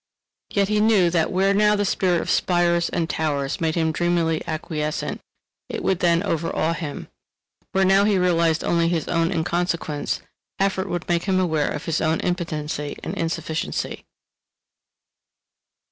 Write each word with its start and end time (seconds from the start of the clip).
Yet 0.49 0.67
he 0.67 0.79
knew 0.79 1.11
that 1.11 1.31
where 1.31 1.53
now 1.53 1.75
the 1.75 1.85
spirit 1.85 2.21
of 2.21 2.29
spires 2.31 2.89
and 2.89 3.07
towers 3.07 3.61
made 3.61 3.75
him 3.75 3.91
dreamily 3.91 4.41
acquiescent, 4.47 5.21
it 5.69 5.83
would 5.83 5.99
then 5.99 6.23
overawe 6.23 6.73
him. 6.73 7.07
Where 7.73 7.85
now 7.85 8.03
he 8.05 8.17
realized 8.17 8.63
only 8.63 8.87
his 8.87 9.07
own 9.07 9.31
inconsequence, 9.31 10.21
effort 10.57 10.89
would 10.89 11.07
make 11.07 11.25
him 11.25 11.39
aware 11.39 11.69
of 11.69 11.85
his 11.85 12.01
own 12.01 12.19
impotency 12.21 12.97
and 13.03 13.13
insufficiency. 13.13 14.03